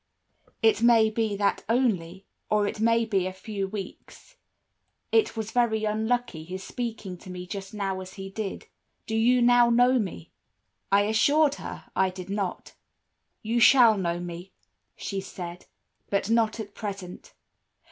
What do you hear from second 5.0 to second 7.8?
It was very unlucky his speaking to me just